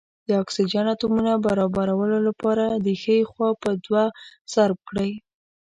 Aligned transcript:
د 0.27 0.29
اکسیجن 0.43 0.85
اتومونو 0.93 1.31
برابرولو 1.45 2.17
لپاره 2.27 2.63
ښۍ 3.01 3.19
خوا 3.29 3.49
په 3.61 3.69
دوه 3.85 4.03
ضرب 4.53 4.77
کړئ. 4.89 5.11